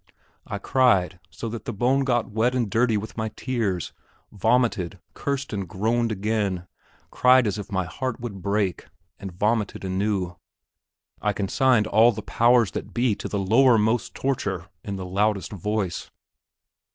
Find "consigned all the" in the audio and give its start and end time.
11.33-12.23